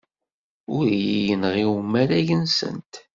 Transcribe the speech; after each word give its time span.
Ur 0.75 0.85
iyi-yenɣi 0.97 1.65
umareg-nsent. 1.77 2.93